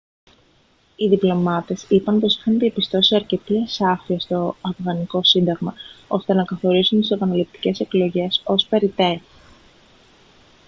[0.95, 5.73] οι διπλωμάτες είπαν πως είχαν διαπιστώσει αρκετή ασάφεια στο αφγανικό σύνταγμα
[6.07, 9.21] ώστε να καθορίσουν τις επαναληπτικές εκλογές ως περιττές